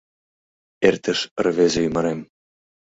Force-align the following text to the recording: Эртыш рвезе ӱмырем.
Эртыш 0.87 1.19
рвезе 1.45 1.79
ӱмырем. 1.87 2.19